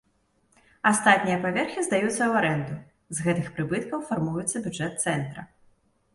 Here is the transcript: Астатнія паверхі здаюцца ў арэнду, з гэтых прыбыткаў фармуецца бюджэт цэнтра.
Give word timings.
Астатнія 0.91 1.35
паверхі 1.43 1.83
здаюцца 1.87 2.13
ў 2.13 2.33
арэнду, 2.39 2.75
з 3.19 3.27
гэтых 3.27 3.47
прыбыткаў 3.59 3.99
фармуецца 4.09 4.57
бюджэт 4.67 4.93
цэнтра. 5.09 5.41